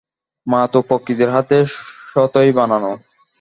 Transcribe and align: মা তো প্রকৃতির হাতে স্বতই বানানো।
মা 0.47 0.61
তো 0.71 0.79
প্রকৃতির 0.87 1.29
হাতে 1.29 1.57
স্বতই 2.09 2.51
বানানো। 2.51 2.91